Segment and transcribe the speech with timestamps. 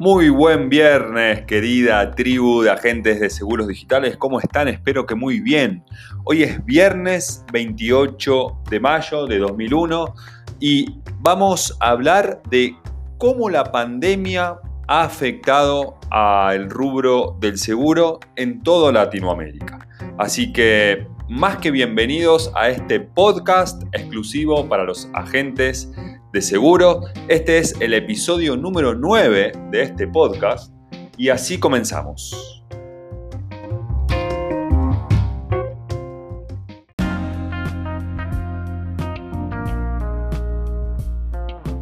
[0.00, 4.16] Muy buen viernes, querida tribu de agentes de seguros digitales.
[4.16, 4.66] ¿Cómo están?
[4.66, 5.84] Espero que muy bien.
[6.24, 10.12] Hoy es viernes 28 de mayo de 2001
[10.58, 12.74] y vamos a hablar de
[13.18, 14.56] cómo la pandemia
[14.88, 19.86] ha afectado al rubro del seguro en toda Latinoamérica.
[20.18, 25.92] Así que más que bienvenidos a este podcast exclusivo para los agentes
[26.34, 27.02] de seguro.
[27.28, 30.74] Este es el episodio número 9 de este podcast
[31.16, 32.64] y así comenzamos.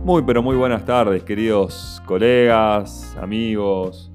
[0.05, 4.11] Muy pero muy buenas tardes queridos colegas, amigos,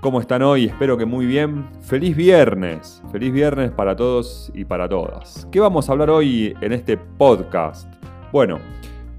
[0.00, 0.66] ¿Cómo están hoy?
[0.66, 1.66] Espero que muy bien.
[1.82, 3.02] Feliz viernes.
[3.10, 5.48] Feliz viernes para todos y para todas.
[5.50, 7.92] ¿Qué vamos a hablar hoy en este podcast?
[8.30, 8.60] Bueno,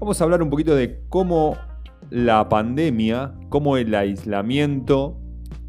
[0.00, 1.56] vamos a hablar un poquito de cómo
[2.08, 5.18] la pandemia, cómo el aislamiento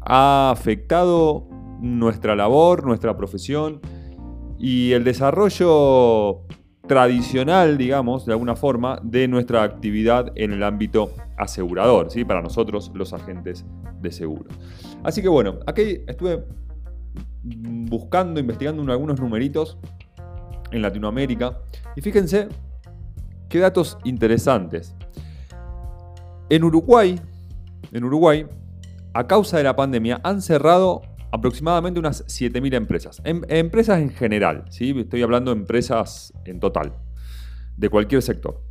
[0.00, 1.46] ha afectado
[1.80, 3.80] nuestra labor, nuestra profesión
[4.58, 6.46] y el desarrollo
[6.88, 12.24] tradicional, digamos, de alguna forma, de nuestra actividad en el ámbito asegurador, ¿sí?
[12.24, 13.66] para nosotros los agentes
[14.00, 14.46] de seguro.
[15.04, 16.42] Así que bueno, aquí estuve
[17.42, 19.78] buscando, investigando algunos numeritos
[20.70, 21.58] en Latinoamérica
[21.96, 22.48] y fíjense
[23.52, 24.96] qué datos interesantes.
[26.48, 27.20] En Uruguay,
[27.92, 28.46] en Uruguay,
[29.12, 33.20] a causa de la pandemia, han cerrado aproximadamente unas 7.000 empresas.
[33.24, 34.94] Em, empresas en general, ¿sí?
[34.98, 36.94] estoy hablando de empresas en total,
[37.76, 38.62] de cualquier sector.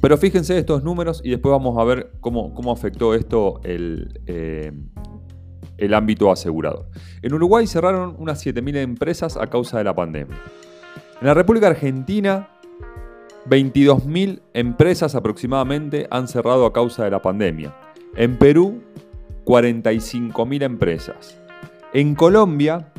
[0.00, 4.70] Pero fíjense estos números y después vamos a ver cómo, cómo afectó esto el, eh,
[5.76, 6.88] el ámbito asegurador.
[7.20, 10.36] En Uruguay cerraron unas 7.000 empresas a causa de la pandemia.
[11.20, 12.48] En la República Argentina,
[13.48, 17.74] 22.000 empresas aproximadamente han cerrado a causa de la pandemia.
[18.14, 18.82] En Perú,
[19.44, 21.40] 45.000 empresas.
[21.94, 22.92] En Colombia,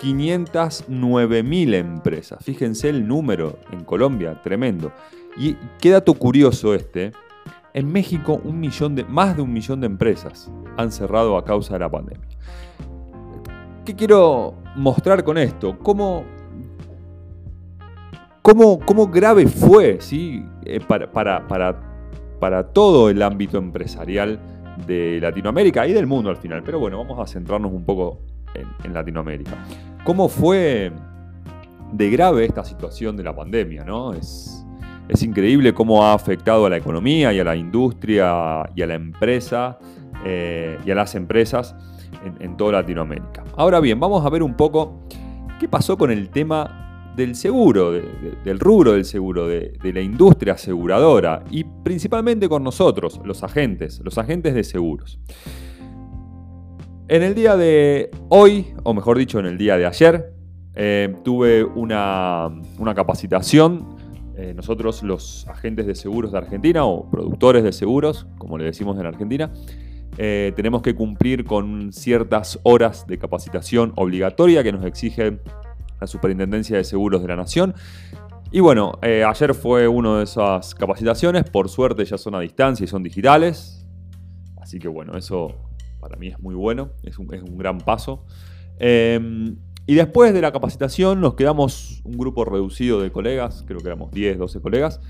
[0.00, 2.44] 509.000 empresas.
[2.44, 4.92] Fíjense el número en Colombia, tremendo.
[5.36, 7.12] Y qué dato curioso este.
[7.74, 11.74] En México, un millón de, más de un millón de empresas han cerrado a causa
[11.74, 12.28] de la pandemia.
[13.84, 15.78] ¿Qué quiero mostrar con esto?
[15.78, 16.24] ¿Cómo,
[18.48, 20.42] cómo, cómo grave fue ¿sí?
[20.64, 21.46] Eh, para, para,
[22.40, 24.40] para, todo el ámbito empresarial
[24.86, 26.62] de Latinoamérica y del mundo al final?
[26.64, 28.20] Pero bueno, vamos a centrarnos un poco
[28.54, 29.52] en, en Latinoamérica.
[30.02, 30.90] ¿Cómo fue
[31.92, 33.84] de grave esta situación de la pandemia?
[33.84, 34.14] ¿no?
[34.14, 34.64] Es,
[35.08, 38.94] es increíble cómo ha afectado a la economía y a la industria y a la
[38.94, 39.78] empresa
[40.24, 41.76] eh, y a las empresas
[42.40, 43.44] en, toda Latinoamérica.
[43.56, 45.00] Ahora bien, vamos a ver un poco
[45.60, 46.87] qué pasó con el tema
[47.18, 53.42] del seguro, del rubro del seguro, de, la industria aseguradora y principalmente con nosotros, los
[53.42, 55.18] agentes, los agentes de seguros.
[57.08, 60.32] En el día de hoy, o mejor dicho, en el día de ayer,
[60.74, 62.48] eh, tuve una,
[62.78, 63.98] una capacitación
[64.36, 68.96] eh, nosotros los agentes de seguros de Argentina o productores de seguros, como le decimos
[69.00, 69.52] en Argentina,
[70.16, 75.40] eh, tenemos que cumplir con ciertas horas de capacitación obligatoria que nos exige
[76.00, 77.74] la Superintendencia de Seguros de la Nación.
[78.50, 82.84] Y bueno, eh, ayer fue una de esas capacitaciones, por suerte ya son a distancia
[82.84, 83.86] y son digitales,
[84.60, 85.54] así que bueno, eso
[86.00, 88.24] para mí es muy bueno, es un, es un gran paso.
[88.78, 89.56] Em,
[89.86, 94.10] y después de la capacitación nos quedamos un grupo reducido de colegas, creo que éramos
[94.12, 95.00] 10, 12 colegas,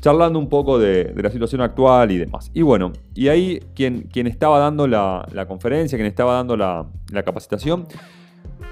[0.00, 2.50] charlando un poco de, la situación actual y demás.
[2.54, 6.86] Y bueno, y ahí quien, quien estaba dando la, conferencia, quien estaba dando la,
[7.24, 7.86] capacitación,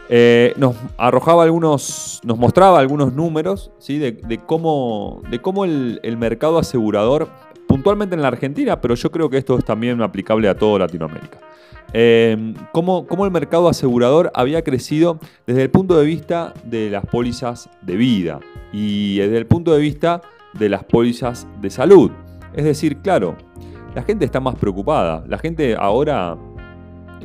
[0.08, 3.98] eh, nos arrojaba algunos, nos mostraba algunos números ¿sí?
[3.98, 7.28] de, cómo, de cómo el, mercado asegurador,
[7.66, 11.38] puntualmente en la Argentina, pero yo creo que esto es también aplicable a toda Latinoamérica.
[11.92, 17.70] Em, cómo, el mercado asegurador había crecido desde el punto de vista de las pólizas
[17.82, 18.40] de vida
[18.72, 20.20] y desde el punto de vista
[20.54, 22.10] de las pólizas de salud.
[22.54, 23.36] Es decir, claro,
[23.94, 25.24] la gente está más preocupada.
[25.28, 26.36] La gente ahora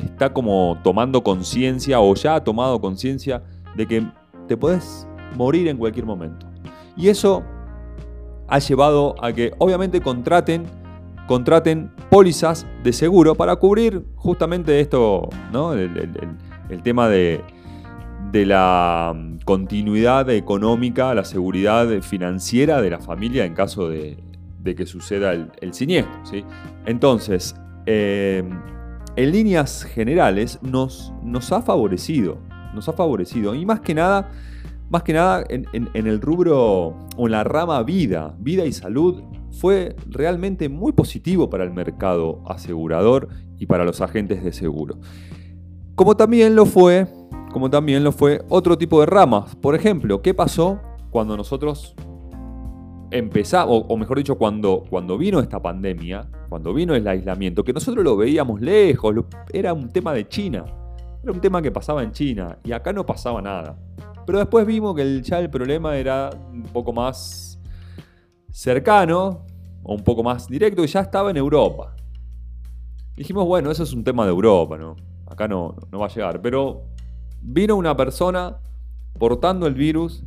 [0.04, 3.42] está como tomando conciencia o ya ha tomado conciencia
[3.76, 4.06] de que
[4.48, 5.06] te puedes
[5.36, 6.46] morir en cualquier momento.
[6.96, 7.42] Y eso
[8.48, 10.66] ha llevado a que obviamente contraten
[11.30, 15.74] contraten pólizas de seguro para cubrir justamente esto, ¿no?
[15.74, 15.92] el,
[16.82, 17.44] tema de,
[18.32, 19.14] la
[19.44, 24.16] continuidad económica, la seguridad financiera de la familia en caso de,
[24.64, 26.12] que suceda el, siniestro.
[26.24, 26.44] ¿sí?
[26.84, 27.54] Entonces,
[27.86, 28.42] eh,
[29.16, 32.38] en líneas generales nos, nos ha favorecido,
[32.74, 33.54] nos ha favorecido.
[33.54, 34.30] Y más que nada,
[34.88, 39.22] más que nada en, el rubro o en la rama vida, vida y salud,
[39.52, 43.28] fue realmente muy positivo para el mercado asegurador
[43.58, 44.98] y para los agentes de seguro.
[45.94, 47.06] Como también lo fue,
[47.52, 49.56] como también lo fue otro tipo de ramas.
[49.56, 50.80] Por ejemplo, ¿qué pasó
[51.10, 51.94] cuando nosotros
[53.10, 58.04] empezamos, o mejor dicho, cuando, cuando vino esta pandemia, cuando vino el aislamiento, que nosotros
[58.04, 59.14] lo veíamos lejos,
[59.52, 60.64] era un tema de China,
[61.22, 63.76] era un tema que pasaba en China y acá no pasaba nada.
[64.26, 67.58] Pero después vimos que ya el problema era un poco más
[68.50, 69.44] cercano
[69.82, 71.94] o un poco más directo y ya estaba en Europa.
[73.16, 74.96] Dijimos, bueno, eso es un tema de Europa, ¿no?
[75.26, 76.40] Acá no, no va a llegar.
[76.40, 76.84] Pero
[77.42, 78.58] vino una persona
[79.18, 80.24] portando el virus,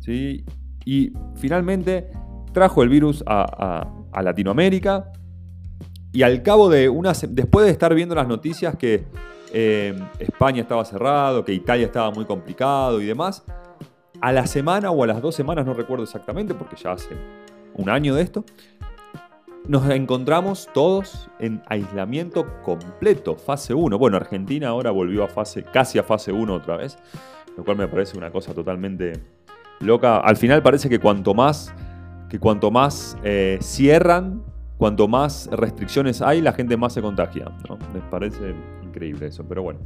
[0.00, 0.44] ¿sí?
[0.86, 2.10] Y finalmente
[2.54, 3.92] trajo el virus a,
[4.22, 5.12] Latinoamérica.
[6.12, 7.26] Y al cabo de unas.
[7.34, 9.04] Después de estar viendo las noticias que
[9.52, 13.44] eh, España estaba cerrado, que Italia estaba muy complicado y demás,
[14.22, 17.14] a la semana o a las dos semanas, no recuerdo exactamente, porque ya hace
[17.74, 18.44] un año de esto,
[19.68, 23.98] nos encontramos todos en aislamiento completo, fase 1.
[23.98, 26.96] Bueno, Argentina ahora volvió a fase, casi a fase 1 otra vez,
[27.56, 29.12] lo cual me parece una cosa totalmente
[29.80, 30.18] loca.
[30.18, 31.72] Al final parece que cuanto más,
[32.28, 34.42] que cuanto más eh, cierran,
[34.78, 37.46] cuanto más restricciones hay, la gente más se contagia.
[37.68, 37.78] ¿no?
[37.92, 39.80] Me parece increíble eso, pero bueno.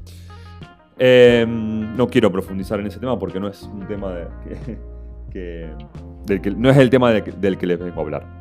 [0.99, 4.27] Em, no quiero profundizar en ese tema porque no es un tema de,
[5.31, 5.71] que,
[6.57, 8.41] no es el tema del que les vengo a hablar.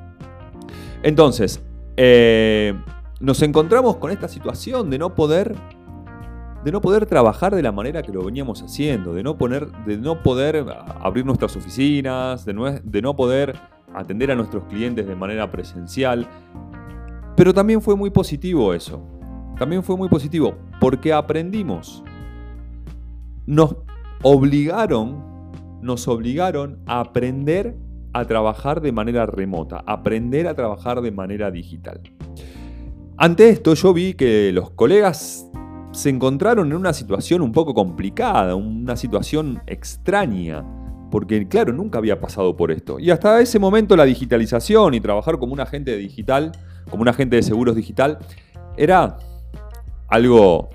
[1.02, 1.64] Entonces,
[1.96, 2.74] eh,
[3.20, 5.56] nos encontramos con esta situación de no poder
[6.64, 9.98] de no poder trabajar de la manera que lo veníamos haciendo, de no, poner, de
[9.98, 10.66] no poder
[11.02, 13.56] abrir nuestras oficinas, de no, de no poder
[13.94, 16.28] atender a nuestros clientes de manera presencial.
[17.36, 19.02] Pero también fue muy positivo eso.
[19.58, 22.04] También fue muy positivo porque aprendimos.
[23.46, 23.78] Nos
[24.22, 25.24] obligaron,
[25.82, 27.76] nos obligaron a aprender
[28.14, 32.02] a trabajar de manera remota, aprender a trabajar de manera digital.
[33.18, 35.49] Ante esto yo vi que los colegas
[35.92, 40.64] se encontraron en una situación un poco complicada, una situación extraña,
[41.10, 43.00] porque claro, nunca había pasado por esto.
[43.00, 46.52] Y hasta ese momento la digitalización y trabajar como un agente digital,
[46.90, 48.20] como un agente de seguros digital,
[48.78, 49.18] era
[50.08, 50.70] algo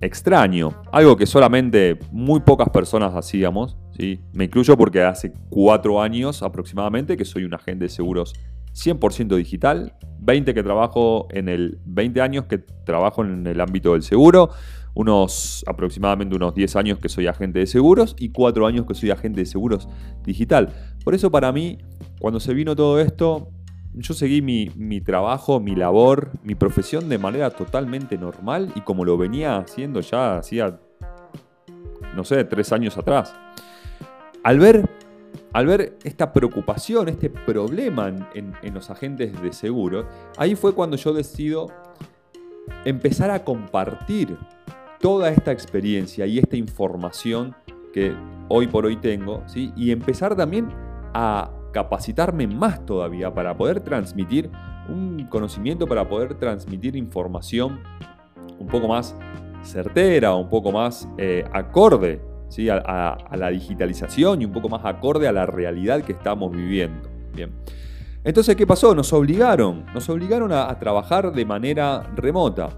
[0.00, 3.76] extraño, algo que solamente muy pocas personas hacíamos.
[3.96, 4.20] ¿sí?
[4.32, 8.34] Me incluyo porque hace cuatro años aproximadamente que soy un agente de seguros
[8.74, 9.94] 100% digital,
[10.26, 14.50] 20 que trabajo en el 20 años que trabajo en el ámbito del seguro,
[14.94, 19.10] unos aproximadamente unos 10 años que soy agente de seguros y 4 años que soy
[19.10, 19.88] agente de seguros
[20.24, 20.74] digital.
[21.04, 21.78] Por eso para mí,
[22.18, 23.50] cuando se vino todo esto,
[23.94, 29.04] yo seguí mi, mi, trabajo, mi labor, mi profesión de manera totalmente normal y como
[29.04, 30.80] lo venía haciendo ya hacía,
[32.14, 33.34] no sé, tres años atrás.
[34.42, 34.88] Al ver
[35.56, 40.06] al ver esta preocupación, este problema en, los agentes de seguro,
[40.36, 41.68] ahí fue cuando yo decido
[42.84, 44.36] empezar a compartir
[45.00, 47.56] toda esta experiencia y esta información
[47.94, 48.14] que
[48.50, 49.72] hoy por hoy tengo, ¿sí?
[49.74, 50.68] y empezar también
[51.14, 54.50] a capacitarme más todavía para poder transmitir
[54.90, 57.80] un conocimiento, para poder transmitir información
[58.58, 59.16] un poco más
[59.62, 62.35] certera, un poco más eh, acorde
[62.70, 67.08] a, la digitalización y un poco más acorde a la realidad que estamos viviendo.
[67.34, 67.50] Bien.
[68.24, 68.94] Entonces, ¿qué pasó?
[68.94, 72.70] Nos obligaron, nos obligaron a, trabajar de manera remota.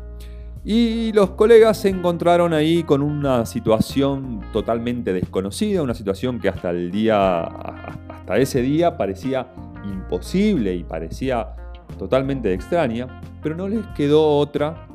[0.64, 6.70] Y los colegas se encontraron ahí con una situación totalmente desconocida, una situación que hasta
[6.70, 9.46] el día, hasta ese día parecía
[9.84, 11.54] imposible y parecía
[11.98, 14.86] totalmente extraña, pero no les quedó otra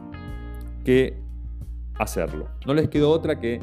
[0.84, 1.18] que
[1.98, 2.48] hacerlo.
[2.66, 3.60] No les quedó otra que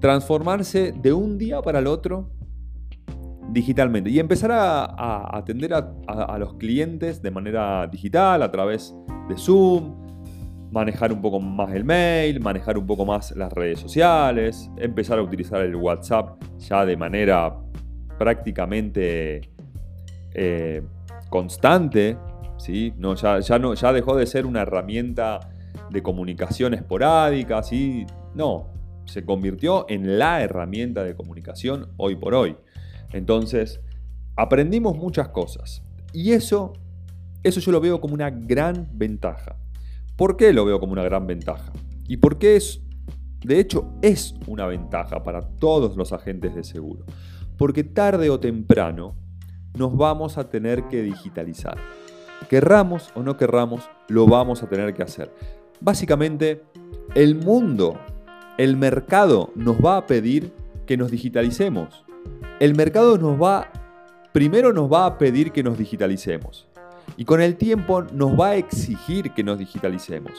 [0.00, 2.30] transformarse de un día para el otro
[3.52, 8.94] digitalmente y empezar a, atender a, los clientes de manera digital a través
[9.28, 9.96] de Zoom,
[10.70, 15.22] manejar un poco más el mail, manejar un poco más las redes sociales, empezar a
[15.22, 17.56] utilizar el WhatsApp ya de manera
[18.18, 19.50] prácticamente
[20.32, 20.82] eh,
[21.28, 22.16] constante,
[22.56, 22.94] ¿sí?
[22.96, 25.40] no, ya, ya, dejó de ser una herramienta
[25.90, 28.06] de comunicación esporádica, ¿sí?
[28.34, 32.56] no, se convirtió en la herramienta de comunicación hoy por hoy.
[33.12, 33.80] Entonces,
[34.36, 35.82] aprendimos muchas cosas.
[36.12, 36.72] Y eso,
[37.42, 39.56] eso yo lo veo como una gran ventaja.
[40.16, 41.72] ¿Por qué lo veo como una gran ventaja?
[42.06, 42.82] Y por qué es,
[43.44, 47.04] de hecho, es una ventaja para todos los agentes de seguro.
[47.56, 49.16] Porque tarde o temprano
[49.78, 51.76] nos vamos a tener que digitalizar.
[52.48, 55.32] Querramos o no querramos, lo vamos a tener que hacer.
[55.80, 56.64] Básicamente,
[57.14, 57.98] el mundo
[58.58, 60.52] el mercado nos va a pedir
[60.86, 62.04] que nos digitalicemos.
[62.58, 63.70] El mercado nos va
[64.32, 66.68] primero nos va a pedir que nos digitalicemos.
[67.16, 70.32] Y con el tiempo nos va a exigir que nos digitalicemos.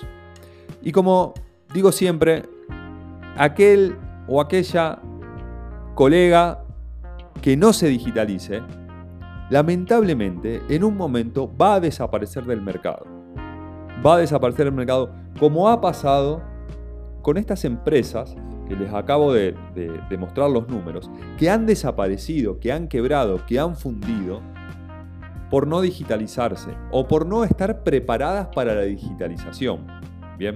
[0.81, 1.33] Y como
[1.73, 2.43] digo siempre,
[3.37, 3.95] aquel
[4.27, 4.99] o aquella
[5.95, 6.63] colega
[7.41, 8.61] que no se digitalice,
[9.49, 13.05] lamentablemente en un momento va a desaparecer del mercado.
[14.05, 16.41] Va a desaparecer del mercado como ha pasado
[17.21, 18.35] con estas empresas
[18.67, 19.55] que les acabo de,
[20.17, 24.41] mostrar los números, que han desaparecido, que han quebrado, que han fundido
[25.49, 29.85] por no digitalizarse o por no estar preparadas para la digitalización.
[30.37, 30.55] Bien.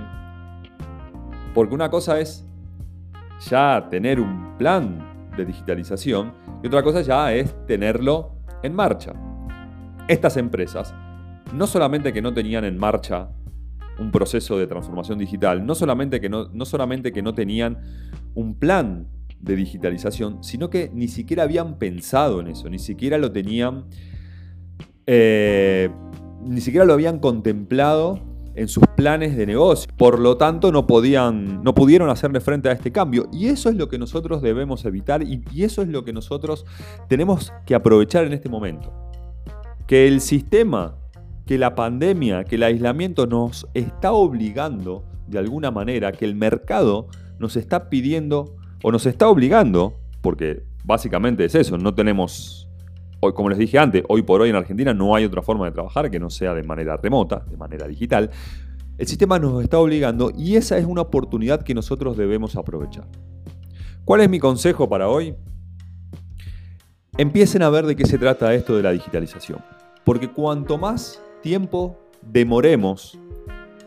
[1.53, 2.45] Porque una cosa es
[3.49, 8.31] ya tener un plan de digitalización y otra cosa ya es tenerlo
[8.63, 9.13] en marcha.
[10.07, 10.93] Estas empresas
[11.53, 13.29] no solamente que no tenían en marcha
[13.99, 17.79] un proceso de transformación digital, no solamente que no, no solamente que no tenían
[18.33, 19.07] un plan
[19.39, 23.85] de digitalización, sino que ni siquiera habían pensado en eso, ni siquiera lo tenían,
[25.05, 25.89] eh,
[26.43, 28.19] ni siquiera lo habían contemplado
[28.55, 29.91] en sus planes de negocio.
[29.97, 33.27] Por lo tanto, no, podían, no pudieron hacerle frente a este cambio.
[33.31, 36.65] Y eso es lo que nosotros debemos evitar y, y eso es lo que nosotros
[37.09, 38.93] tenemos que aprovechar en este momento.
[39.87, 40.95] Que el sistema
[41.45, 47.07] que la pandemia, que el aislamiento nos está obligando de alguna manera, que el mercado
[47.39, 52.69] nos está pidiendo o nos está obligando, porque básicamente es eso, no tenemos,
[53.19, 55.71] hoy, como les dije antes, hoy por hoy en Argentina no hay otra forma de
[55.71, 58.29] trabajar que no sea de manera remota, de manera digital.
[58.97, 63.07] El sistema nos está obligando y esa es una oportunidad que nosotros debemos aprovechar.
[64.05, 65.35] ¿Cuál es mi consejo para hoy?
[67.17, 69.59] Empiecen a ver de qué se trata esto de la digitalización.
[70.03, 73.19] Porque cuanto más tiempo demoremos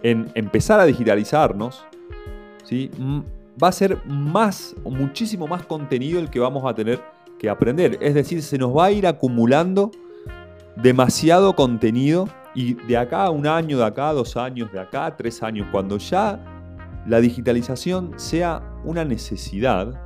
[0.04, 1.84] en empezar a digitalizarnos,
[2.62, 2.88] ¿sí?
[3.60, 7.00] va a ser más, muchísimo más contenido el que vamos a tener
[7.36, 7.98] que aprender.
[8.00, 9.90] Es decir, se nos va a ir acumulando
[10.76, 15.06] demasiado contenido y de acá a un año, de acá a dos años, de acá
[15.06, 16.38] a tres años, cuando ya
[17.08, 20.00] la digitalización sea una necesidad,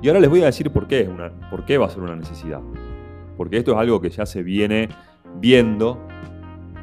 [0.00, 2.16] y ahora les voy a decir por qué, una, por qué va a ser una
[2.16, 2.60] necesidad.
[3.36, 4.88] Porque esto es algo que ya se viene
[5.38, 5.98] viendo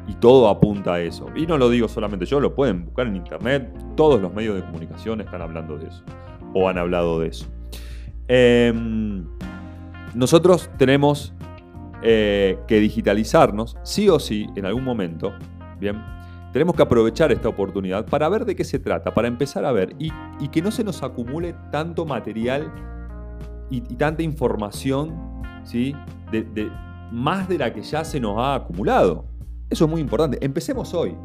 [0.06, 1.26] y todo apunta a eso.
[1.34, 3.72] Y no lo digo solamente yo, lo pueden buscar en internet.
[3.96, 6.02] Todos los medios de comunicación están hablando de eso.
[6.54, 7.46] O han hablado de eso.
[8.28, 9.24] Em,
[10.14, 11.34] nosotros tenemos
[12.02, 15.32] eh, que digitalizarnos, sí o sí, en algún momento.
[15.80, 16.02] Bien.
[16.52, 19.94] Tenemos que aprovechar esta oportunidad para ver de qué se trata, para empezar a ver
[19.98, 20.10] y,
[20.48, 22.72] que no se nos acumule tanto material
[23.68, 25.94] y, tanta información, ¿sí?
[26.30, 26.70] de,
[27.12, 29.26] más de la que ya se nos ha acumulado.
[29.68, 30.38] Eso es muy importante.
[30.44, 31.16] Empecemos hoy.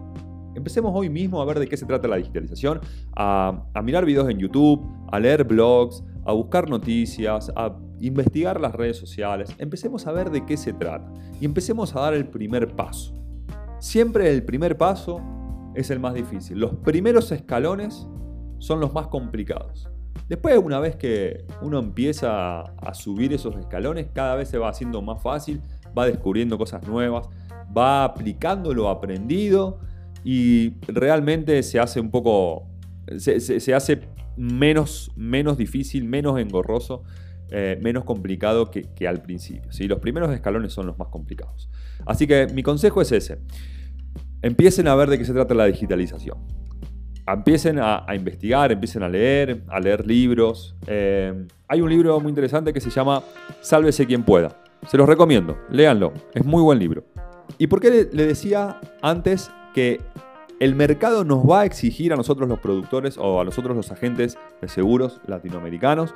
[0.55, 2.81] Empecemos hoy mismo a ver de qué se trata la digitalización,
[3.15, 8.97] a, mirar videos en YouTube, a leer blogs, a buscar noticias, a investigar las redes
[8.97, 9.49] sociales.
[9.59, 13.13] Empecemos a ver de qué se trata y empecemos a dar el primer paso.
[13.79, 15.21] Siempre el primer paso
[15.75, 16.59] es el más difícil.
[16.59, 18.07] Los primeros escalones
[18.57, 19.89] son los más complicados.
[20.27, 25.01] Después, una vez que uno empieza a subir esos escalones, cada vez se va haciendo
[25.01, 25.61] más fácil,
[25.97, 27.27] va descubriendo cosas nuevas,
[27.75, 29.79] va aplicando lo aprendido
[30.23, 32.67] y realmente se hace un poco,
[33.17, 34.01] se, hace
[34.37, 37.03] menos, menos difícil, menos engorroso,
[37.49, 39.71] eh, menos complicado que, al principio.
[39.71, 39.87] ¿sí?
[39.87, 41.69] Los primeros escalones son los más complicados.
[42.05, 43.39] Así que mi consejo es ese.
[44.41, 46.37] Empiecen a ver de qué se trata la digitalización.
[47.27, 50.75] Empiecen a, investigar, empiecen a leer, a leer libros.
[50.87, 53.23] Eh, hay un libro muy interesante que se llama
[53.61, 54.57] Sálvese quien pueda.
[54.87, 57.05] Se los recomiendo, léanlo, es muy buen libro.
[57.57, 59.99] ¿Y por qué le decía antes que
[60.59, 64.37] el mercado nos va a exigir a nosotros los productores o a nosotros los agentes
[64.61, 66.13] de seguros latinoamericanos?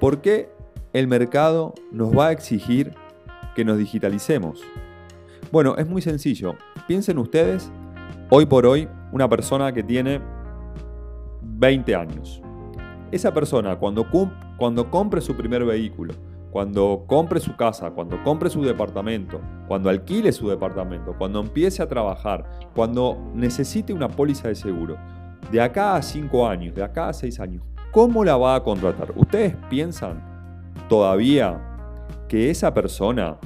[0.00, 0.50] ¿Por qué
[0.92, 2.94] el mercado nos va a exigir
[3.54, 4.62] que nos digitalicemos?
[5.50, 6.54] Bueno, es muy sencillo.
[6.86, 7.70] Piensen ustedes,
[8.30, 10.20] hoy por hoy, una persona que tiene
[11.42, 12.42] 20 años.
[13.10, 14.06] Esa persona, cuando,
[14.58, 16.12] cuando compre su primer vehículo,
[16.50, 21.88] cuando compre su casa, cuando compre su departamento, cuando alquile su departamento, cuando empiece a
[21.88, 24.96] trabajar, cuando necesite una póliza de seguro,
[25.52, 29.12] de acá a 5 años, de acá a 6 años, ¿cómo la va a contratar?
[29.14, 30.22] ¿Ustedes piensan
[30.88, 31.60] todavía
[32.28, 33.38] que esa persona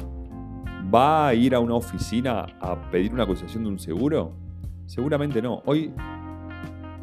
[0.94, 4.32] va a ir a una oficina a pedir una concesión de un seguro?
[4.86, 5.62] Seguramente no.
[5.64, 5.92] Hoy,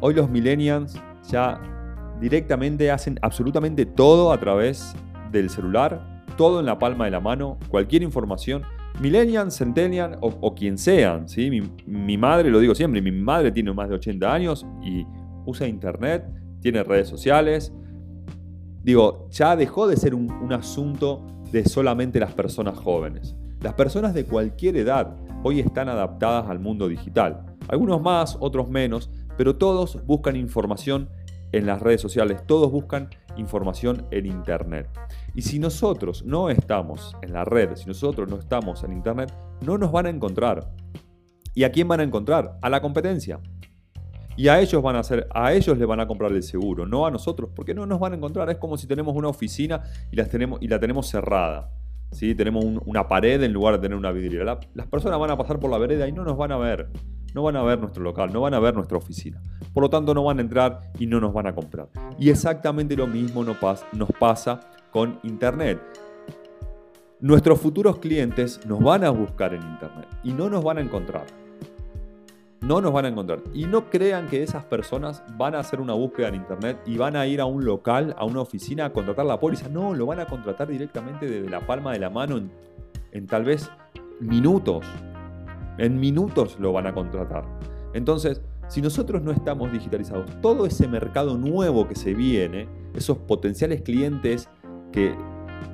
[0.00, 1.60] hoy los millennials ya
[2.20, 4.94] directamente hacen absolutamente todo a través
[5.30, 8.62] del celular, todo en la palma de la mano, cualquier información,
[9.00, 11.28] millennial, centennial o, quien sean.
[11.28, 11.50] ¿sí?
[11.86, 15.06] Mi, madre, lo digo siempre, mi madre tiene más de 80 años y
[15.46, 16.24] usa internet,
[16.60, 17.72] tiene redes sociales.
[18.82, 23.36] Digo, ya dejó de ser un, asunto de solamente las personas jóvenes.
[23.60, 27.44] Las personas de cualquier edad hoy están adaptadas al mundo digital.
[27.68, 31.08] Algunos más, otros menos, pero todos buscan información
[31.52, 34.88] en las redes sociales, todos buscan información en Internet.
[35.34, 39.32] Y si nosotros no estamos en la red, si nosotros no estamos en Internet,
[39.64, 40.72] no nos van a encontrar.
[41.54, 42.58] ¿Y a quién van a encontrar?
[42.62, 43.40] A la competencia.
[44.36, 47.06] Y a ellos van a hacer, a ellos le van a comprar el seguro, no
[47.06, 48.48] a nosotros, porque no nos van a encontrar.
[48.50, 51.70] Es como si tenemos una oficina y, las tenemos, y la tenemos cerrada.
[52.10, 52.34] ¿sí?
[52.34, 54.58] Tenemos una pared en lugar de tener una vidriera.
[54.74, 56.88] las personas van a pasar por la vereda y no nos van a ver.
[57.34, 59.40] No van a ver nuestro local, no van a ver nuestra oficina.
[59.72, 61.88] Por lo tanto, no van a entrar y no nos van a comprar.
[62.18, 63.58] Y exactamente lo mismo nos
[64.18, 64.60] pasa
[64.90, 65.80] con Internet.
[67.20, 71.26] Nuestros futuros clientes nos van a buscar en Internet y no nos van a encontrar.
[72.62, 73.40] No nos van a encontrar.
[73.54, 77.16] Y no crean que esas personas van a hacer una búsqueda en Internet y van
[77.16, 79.68] a ir a un local, a una oficina a contratar la póliza.
[79.68, 82.50] No, lo van a contratar directamente desde la palma de la mano en,
[83.12, 83.70] en tal vez
[84.20, 84.86] minutos.
[85.78, 87.44] En minutos lo van a contratar.
[87.94, 93.82] Entonces, si nosotros no estamos digitalizados, todo ese mercado nuevo que se viene, esos potenciales
[93.82, 94.48] clientes
[94.92, 95.14] que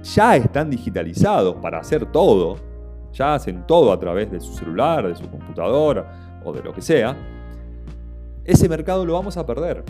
[0.02, 2.56] ya están digitalizados para hacer todo,
[3.12, 6.82] ya hacen todo a través de su celular, de su computadora o de lo que
[6.82, 7.16] sea,
[8.44, 9.82] ese mercado lo vamos a perder.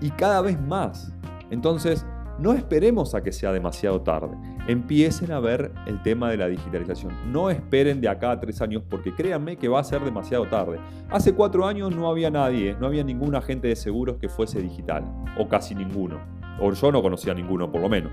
[0.00, 1.12] Y cada vez más.
[1.50, 2.06] Entonces,
[2.38, 4.36] no esperemos a que sea demasiado tarde.
[4.66, 7.12] Empiecen a ver el tema de la digitalización.
[7.30, 10.78] No esperen de acá a tres años porque créanme que va a ser demasiado tarde.
[11.10, 15.04] Hace cuatro años no había nadie, no había ningún agente de seguros que fuese digital.
[15.38, 16.20] O casi ninguno.
[16.60, 18.12] O yo no conocía ninguno por lo menos.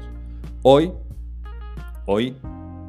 [0.61, 0.91] Hoy,
[2.05, 2.35] hoy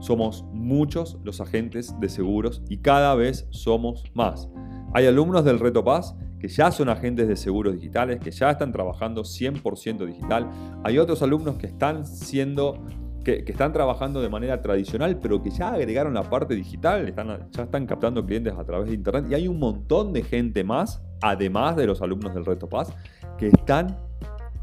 [0.01, 4.49] somos muchos los agentes de seguros y cada vez somos más.
[4.93, 8.73] Hay alumnos del Reto Paz que ya son agentes de seguros digitales, que ya están
[8.73, 10.51] trabajando 100% digital.
[10.83, 12.85] Hay otros alumnos que están siendo
[13.23, 17.63] que, están trabajando de manera tradicional, pero que ya agregaron la parte digital, están, ya
[17.63, 19.27] están captando clientes a través de Internet.
[19.31, 22.93] Y hay un montón de gente más, además de los alumnos del Reto Paz,
[23.39, 24.10] que están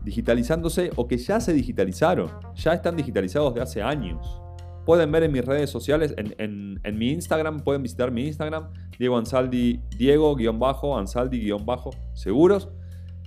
[0.08, 4.41] digitalizándose o que ya se digitalizaron, ya están digitalizados de hace años.
[4.86, 9.82] Pueden ver en mis redes sociales, en, mi Instagram, pueden visitar mi Instagram, Diego Ansaldi,
[9.98, 12.70] Diego-Ansaldi-Seguros.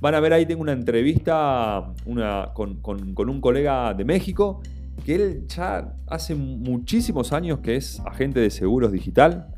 [0.01, 4.63] Van a ver ahí, tengo una entrevista una, con, un colega de México,
[5.05, 9.49] que él ya hace muchísimos años que es agente de seguros digital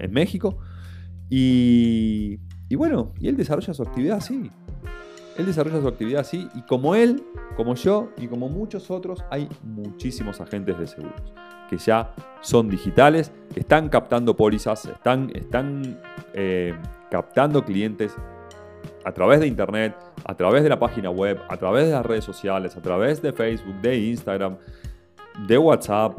[0.00, 0.58] en, México.
[1.30, 4.50] Y, y bueno, y él desarrolla su actividad así.
[5.38, 7.22] Él desarrolla su actividad así y como él,
[7.56, 11.22] como yo y como muchos otros, hay muchísimos agentes de seguros
[11.68, 15.98] que ya son digitales, están captando pólizas, están, están
[16.32, 16.74] eh,
[17.10, 18.14] captando clientes
[19.04, 22.24] a través de Internet, a través de la página web, a través de las redes
[22.24, 24.56] sociales, a través de Facebook, de Instagram,
[25.46, 26.18] de WhatsApp,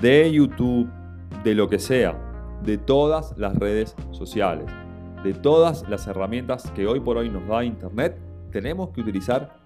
[0.00, 0.88] de YouTube,
[1.44, 2.16] de lo que sea,
[2.62, 4.66] de todas las redes sociales,
[5.22, 8.18] de todas las herramientas que hoy por hoy nos da Internet
[8.50, 9.56] tenemos que utilizar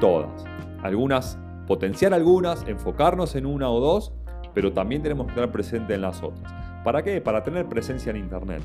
[0.00, 0.44] todas.
[0.82, 4.12] Algunas, potenciar algunas, enfocarnos en una o dos,
[4.54, 6.52] pero también tenemos que estar presente en las otras.
[6.84, 7.20] ¿Para qué?
[7.20, 8.62] Para tener presencia en Internet.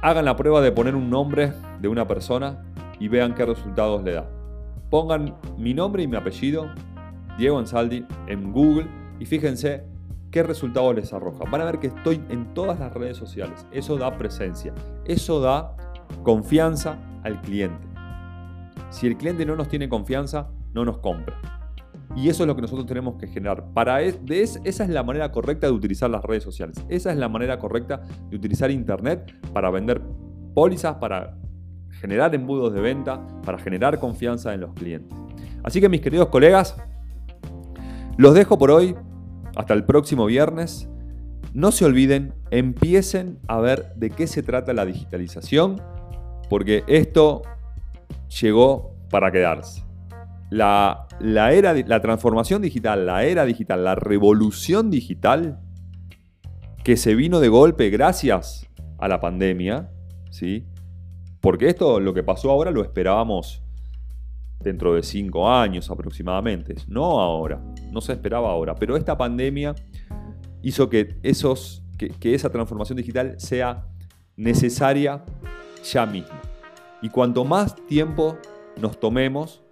[0.00, 2.62] Hagan la prueba de poner un nombre de una persona
[2.98, 4.28] y vean qué resultados le da.
[4.90, 6.70] Pongan mi nombre y mi apellido,
[7.38, 8.86] Diego Ansaldi, en Google
[9.18, 9.84] y fíjense
[10.30, 11.44] qué resultados les arroja.
[11.50, 13.66] Van a ver que estoy en todas las redes sociales.
[13.70, 14.74] Eso da presencia.
[15.04, 15.76] Eso da
[16.22, 17.91] confianza al cliente.
[18.92, 21.40] Si el cliente no nos tiene confianza, no nos compra.
[22.14, 23.64] Y eso es lo que nosotros tenemos que generar.
[23.72, 26.84] Para esa es la manera correcta de utilizar las redes sociales.
[26.90, 30.02] Esa es la manera correcta de utilizar Internet para vender
[30.54, 31.38] pólizas, para
[32.00, 35.16] generar embudos de venta, para generar confianza en los clientes.
[35.64, 36.76] Así que mis queridos colegas,
[38.18, 38.94] los dejo por hoy.
[39.56, 40.90] Hasta el próximo viernes.
[41.54, 45.80] No se olviden, empiecen a ver de qué se trata la digitalización,
[46.50, 47.42] porque esto
[48.40, 49.84] llegó para quedarse.
[50.50, 55.60] La, la, era, la transformación digital, la era digital, la revolución digital
[56.84, 58.68] que se vino de golpe gracias
[58.98, 59.90] a la pandemia,
[60.30, 60.66] ¿sí?
[61.40, 63.62] Porque esto, lo que pasó ahora, lo esperábamos
[64.60, 69.74] dentro de cinco años aproximadamente, no ahora, no se esperaba ahora, pero esta pandemia
[70.62, 73.86] hizo que, esos, que, que esa transformación digital sea
[74.36, 75.24] necesaria
[75.82, 76.51] ya mismo.
[77.02, 78.38] Y cuanto más tiempo
[78.80, 79.62] nos tomemos,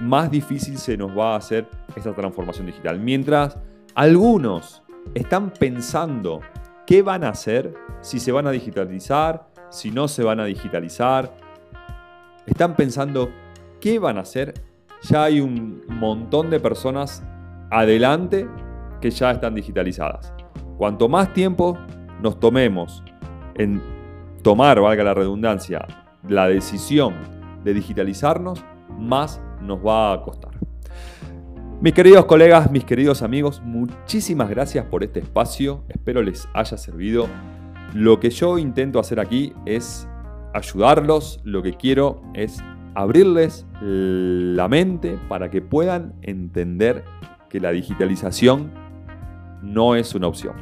[0.00, 2.98] más difícil se nos va a hacer esta transformación digital.
[3.00, 3.58] Mientras
[3.94, 4.82] algunos
[5.14, 6.40] están pensando
[6.86, 11.34] qué van a hacer, si se van a digitalizar, si no se van a digitalizar,
[12.46, 13.30] están pensando
[13.80, 14.54] qué van a hacer,
[15.02, 17.24] ya hay un montón de personas
[17.70, 18.48] adelante
[19.00, 20.32] que ya están digitalizadas.
[20.78, 21.78] Cuanto más tiempo
[22.20, 23.02] nos tomemos
[23.56, 23.82] en
[24.42, 25.86] tomar, valga la redundancia,
[26.28, 27.14] la decisión
[27.64, 28.64] de digitalizarnos,
[28.98, 30.52] más nos va a costar.
[31.80, 35.84] Mis queridos colegas, mis queridos amigos, muchísimas gracias por este espacio.
[35.88, 37.28] Espero les haya servido.
[37.92, 40.08] Lo que yo intento hacer aquí es
[40.54, 41.40] ayudarlos.
[41.44, 42.62] Lo que quiero es
[42.94, 47.04] abrirles la mente para que puedan entender
[47.50, 48.72] que la digitalización
[49.62, 50.54] no es una opción.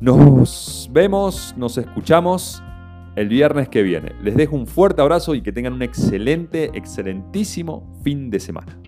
[0.00, 2.62] Nos vemos, nos escuchamos
[3.16, 4.12] el viernes que viene.
[4.22, 8.78] Les dejo un fuerte abrazo y que tengan un excelente, excelentísimo fin de semana.